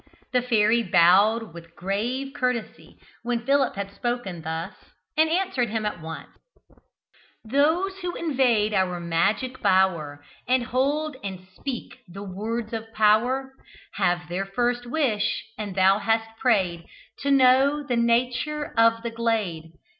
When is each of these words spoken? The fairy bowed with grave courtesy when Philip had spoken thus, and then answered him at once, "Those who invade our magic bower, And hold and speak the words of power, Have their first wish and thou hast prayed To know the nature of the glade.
The 0.33 0.41
fairy 0.41 0.81
bowed 0.81 1.53
with 1.53 1.75
grave 1.75 2.33
courtesy 2.33 2.97
when 3.21 3.45
Philip 3.45 3.75
had 3.75 3.91
spoken 3.91 4.41
thus, 4.41 4.73
and 5.15 5.29
then 5.29 5.37
answered 5.37 5.69
him 5.69 5.85
at 5.85 6.01
once, 6.01 6.29
"Those 7.45 7.99
who 7.99 8.15
invade 8.15 8.73
our 8.73 8.99
magic 8.99 9.61
bower, 9.61 10.25
And 10.47 10.63
hold 10.63 11.17
and 11.23 11.47
speak 11.55 11.99
the 12.07 12.23
words 12.23 12.73
of 12.73 12.91
power, 12.95 13.51
Have 13.97 14.27
their 14.27 14.47
first 14.47 14.87
wish 14.87 15.45
and 15.55 15.75
thou 15.75 15.99
hast 15.99 16.35
prayed 16.39 16.85
To 17.19 17.29
know 17.29 17.83
the 17.83 17.95
nature 17.95 18.73
of 18.75 19.03
the 19.03 19.11
glade. 19.11 19.69